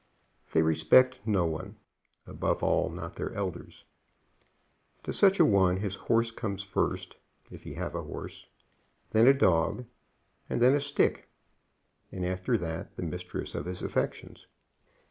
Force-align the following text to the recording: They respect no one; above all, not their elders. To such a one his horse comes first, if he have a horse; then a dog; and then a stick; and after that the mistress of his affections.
They 0.53 0.63
respect 0.63 1.19
no 1.27 1.45
one; 1.45 1.75
above 2.25 2.63
all, 2.63 2.89
not 2.89 3.17
their 3.17 3.35
elders. 3.35 3.83
To 5.03 5.13
such 5.13 5.39
a 5.39 5.45
one 5.45 5.77
his 5.77 5.93
horse 5.93 6.31
comes 6.31 6.63
first, 6.63 7.17
if 7.51 7.61
he 7.65 7.75
have 7.75 7.93
a 7.93 8.01
horse; 8.01 8.47
then 9.11 9.27
a 9.27 9.33
dog; 9.35 9.85
and 10.49 10.59
then 10.59 10.73
a 10.73 10.81
stick; 10.81 11.29
and 12.11 12.25
after 12.25 12.57
that 12.57 12.95
the 12.95 13.03
mistress 13.03 13.53
of 13.53 13.65
his 13.67 13.83
affections. 13.83 14.47